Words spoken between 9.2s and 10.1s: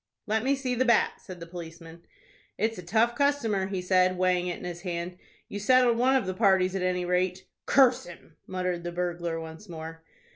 once more.